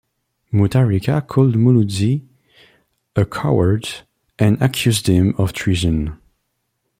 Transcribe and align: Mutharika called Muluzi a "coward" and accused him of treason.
Mutharika 0.51 1.27
called 1.27 1.53
Muluzi 1.53 2.23
a 3.15 3.23
"coward" 3.23 3.87
and 4.39 4.59
accused 4.59 5.05
him 5.05 5.35
of 5.37 5.53
treason. 5.53 6.17